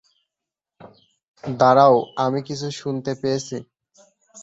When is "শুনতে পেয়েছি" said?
2.71-3.57